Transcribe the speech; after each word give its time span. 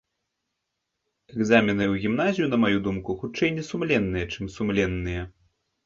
Экзамены 1.35 1.83
ў 1.93 2.03
гімназію, 2.07 2.47
на 2.55 2.61
маю 2.65 2.77
думку, 2.91 3.11
хутчэй 3.23 3.55
несумленныя, 3.61 4.25
чым 4.35 4.53
сумленныя. 4.59 5.21